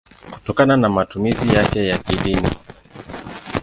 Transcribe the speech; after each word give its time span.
kutokana 0.31 0.77
na 0.77 0.89
matumizi 0.89 1.55
yake 1.55 1.87
ya 1.87 1.97
kidini. 1.97 2.49